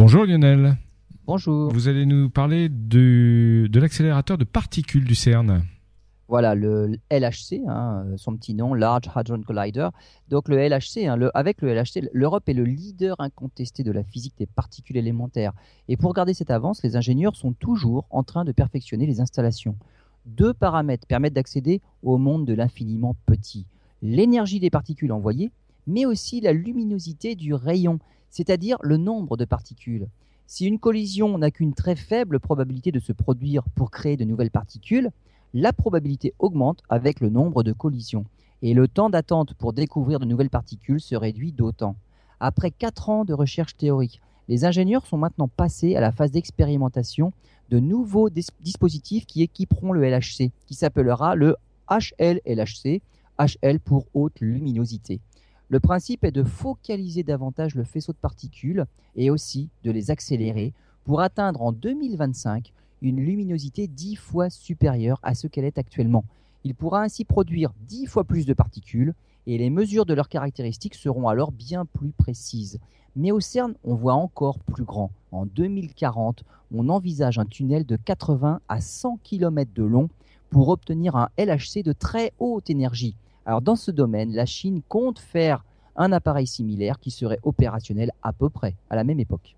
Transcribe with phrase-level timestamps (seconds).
[0.00, 0.78] Bonjour Lionel.
[1.26, 1.70] Bonjour.
[1.74, 5.62] Vous allez nous parler de, de l'accélérateur de particules du CERN.
[6.26, 9.90] Voilà, le LHC, hein, son petit nom, Large Hadron Collider.
[10.30, 14.32] Donc le LHC, hein, avec le LHC, l'Europe est le leader incontesté de la physique
[14.38, 15.52] des particules élémentaires.
[15.86, 19.76] Et pour garder cette avance, les ingénieurs sont toujours en train de perfectionner les installations.
[20.24, 23.66] Deux paramètres permettent d'accéder au monde de l'infiniment petit.
[24.00, 25.50] L'énergie des particules envoyées,
[25.86, 27.98] mais aussi la luminosité du rayon,
[28.30, 30.08] c'est-à-dire le nombre de particules.
[30.46, 34.50] Si une collision n'a qu'une très faible probabilité de se produire pour créer de nouvelles
[34.50, 35.10] particules,
[35.54, 38.24] la probabilité augmente avec le nombre de collisions
[38.62, 41.96] et le temps d'attente pour découvrir de nouvelles particules se réduit d'autant.
[42.40, 47.32] Après 4 ans de recherche théorique, les ingénieurs sont maintenant passés à la phase d'expérimentation
[47.68, 51.56] de nouveaux dispositifs qui équiperont le LHC, qui s'appellera le
[51.88, 53.02] HL-LHC,
[53.38, 55.20] HL pour haute luminosité.
[55.70, 60.74] Le principe est de focaliser davantage le faisceau de particules et aussi de les accélérer
[61.04, 66.24] pour atteindre en 2025 une luminosité dix fois supérieure à ce qu'elle est actuellement.
[66.64, 69.14] Il pourra ainsi produire dix fois plus de particules
[69.46, 72.80] et les mesures de leurs caractéristiques seront alors bien plus précises.
[73.14, 75.12] Mais au CERN, on voit encore plus grand.
[75.30, 76.42] En 2040,
[76.74, 80.08] on envisage un tunnel de 80 à 100 km de long
[80.50, 83.14] pour obtenir un LHC de très haute énergie.
[83.46, 85.64] Alors dans ce domaine, la Chine compte faire
[85.96, 89.56] un appareil similaire qui serait opérationnel à peu près à la même époque.